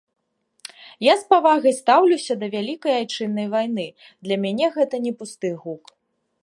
Я 1.07 1.13
з 1.19 1.23
павагай 1.33 1.73
стаўлюся 1.81 2.33
да 2.43 2.47
вялікай 2.55 2.93
айчыннай 3.03 3.47
вайны, 3.53 3.87
для 4.29 4.35
мяне 4.47 4.67
гэта 4.79 4.95
не 5.07 5.13
пусты 5.21 5.49
гук. 5.65 5.97